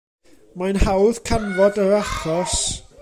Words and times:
Mae'n 0.61 0.79
hawdd 0.85 1.19
canfod 1.31 1.79
yr 1.85 1.95
achos. 1.99 2.57